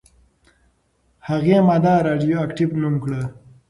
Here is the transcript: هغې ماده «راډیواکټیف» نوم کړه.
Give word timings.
هغې 1.27 1.57
ماده 1.67 1.93
«راډیواکټیف» 2.07 2.71
نوم 2.81 2.95
کړه. 3.03 3.21